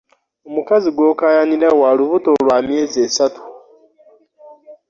[0.47, 3.41] Omukazi gw'okaayanira wa lubuto lwa myezi essaatu